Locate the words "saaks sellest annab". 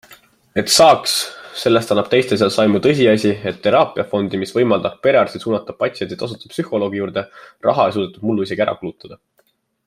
0.75-2.07